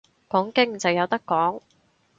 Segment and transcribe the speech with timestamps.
[0.29, 1.61] 講經就有得講